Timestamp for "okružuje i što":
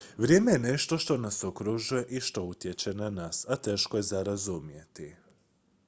1.43-2.43